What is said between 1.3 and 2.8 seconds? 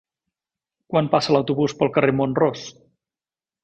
l'autobús pel carrer Mont-ros?